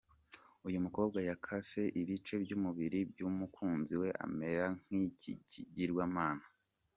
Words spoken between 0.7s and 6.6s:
mukobwa yakase ibice by’umubiri by’umukunzi we amera nk’iki kigirwamana.